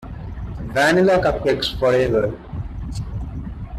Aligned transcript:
Vanilla 0.73 1.19
cupcakes 1.21 1.69
forever. 1.77 2.35